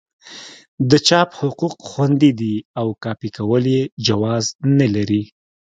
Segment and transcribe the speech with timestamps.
[0.89, 4.45] د چاپ حقوق خوندي دي او کاپي کول یې جواز
[4.79, 5.23] نه لري.